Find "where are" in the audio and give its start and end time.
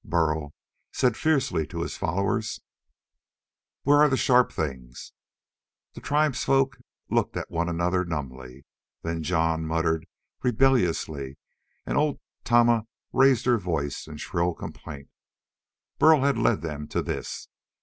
3.83-4.09